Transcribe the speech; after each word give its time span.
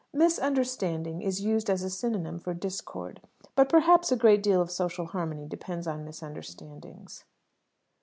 "Misunderstanding" 0.15 1.21
is 1.21 1.41
used 1.43 1.69
as 1.69 1.83
a 1.83 1.89
synonym 1.91 2.39
for 2.39 2.55
"discord;" 2.55 3.21
but, 3.55 3.69
perhaps, 3.69 4.11
a 4.11 4.17
great 4.17 4.41
deal 4.41 4.59
of 4.59 4.71
social 4.71 5.05
harmony 5.05 5.45
depends 5.45 5.85
on 5.85 6.03
misunderstandings. 6.03 7.23